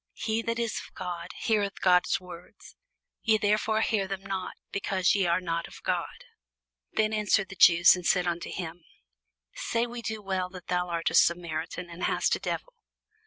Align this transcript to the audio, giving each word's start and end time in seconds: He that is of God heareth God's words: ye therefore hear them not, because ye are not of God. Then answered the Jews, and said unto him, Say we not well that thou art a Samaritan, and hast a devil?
He 0.15 0.41
that 0.41 0.57
is 0.57 0.79
of 0.79 0.95
God 0.95 1.27
heareth 1.41 1.79
God's 1.79 2.19
words: 2.19 2.75
ye 3.21 3.37
therefore 3.37 3.81
hear 3.81 4.07
them 4.07 4.23
not, 4.23 4.53
because 4.71 5.13
ye 5.13 5.27
are 5.27 5.39
not 5.39 5.67
of 5.67 5.83
God. 5.83 6.23
Then 6.93 7.13
answered 7.13 7.49
the 7.49 7.55
Jews, 7.55 7.95
and 7.95 8.03
said 8.03 8.25
unto 8.25 8.49
him, 8.49 8.83
Say 9.53 9.85
we 9.85 10.01
not 10.09 10.25
well 10.25 10.49
that 10.49 10.69
thou 10.69 10.89
art 10.89 11.11
a 11.11 11.13
Samaritan, 11.13 11.87
and 11.87 12.05
hast 12.05 12.35
a 12.35 12.39
devil? 12.39 12.73